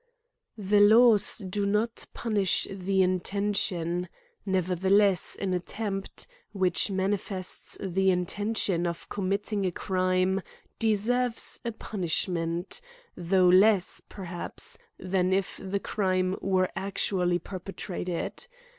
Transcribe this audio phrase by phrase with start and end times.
[0.57, 4.09] THE laws do not punish the intention;
[4.47, 10.41] never theless, an attempt, which manifests the intention of committingacrime,
[10.79, 12.81] deserves a punishment,
[13.15, 18.47] though less, perhaps, than if the crime were actually per petrated.